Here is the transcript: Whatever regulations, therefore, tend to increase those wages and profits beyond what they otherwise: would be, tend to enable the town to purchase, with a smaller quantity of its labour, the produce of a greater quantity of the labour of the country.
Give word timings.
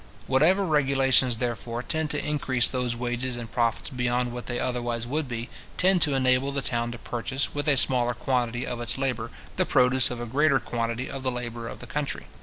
Whatever 0.25 0.65
regulations, 0.65 1.37
therefore, 1.37 1.83
tend 1.83 2.09
to 2.09 2.25
increase 2.25 2.67
those 2.67 2.95
wages 2.95 3.35
and 3.37 3.51
profits 3.51 3.91
beyond 3.91 4.31
what 4.33 4.47
they 4.47 4.57
otherwise: 4.59 5.05
would 5.05 5.27
be, 5.27 5.47
tend 5.77 6.01
to 6.01 6.15
enable 6.15 6.51
the 6.51 6.63
town 6.63 6.91
to 6.91 6.97
purchase, 6.97 7.53
with 7.53 7.67
a 7.67 7.77
smaller 7.77 8.15
quantity 8.15 8.65
of 8.65 8.81
its 8.81 8.97
labour, 8.97 9.29
the 9.57 9.63
produce 9.67 10.09
of 10.09 10.19
a 10.19 10.25
greater 10.25 10.59
quantity 10.59 11.07
of 11.07 11.21
the 11.21 11.31
labour 11.31 11.67
of 11.67 11.81
the 11.81 11.85
country. 11.85 12.25